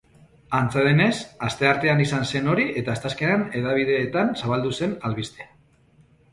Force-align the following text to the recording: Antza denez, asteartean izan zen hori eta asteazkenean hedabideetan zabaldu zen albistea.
Antza 0.59 0.85
denez, 0.87 1.11
asteartean 1.47 2.01
izan 2.07 2.25
zen 2.33 2.49
hori 2.55 2.67
eta 2.83 2.93
asteazkenean 2.97 3.47
hedabideetan 3.61 4.35
zabaldu 4.43 4.77
zen 4.83 4.99
albistea. 5.11 5.51